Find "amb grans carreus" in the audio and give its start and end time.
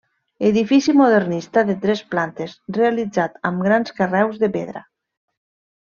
3.51-4.45